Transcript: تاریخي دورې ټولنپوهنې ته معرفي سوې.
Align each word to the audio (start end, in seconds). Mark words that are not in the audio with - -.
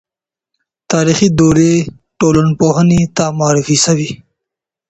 تاریخي 0.91 1.27
دورې 1.39 1.73
ټولنپوهنې 2.19 3.01
ته 3.15 3.23
معرفي 3.39 3.77
سوې. 3.85 4.09